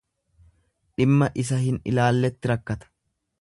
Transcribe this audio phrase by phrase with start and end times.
[1.01, 2.91] Dhimma isa hin ilaalletti rakkata.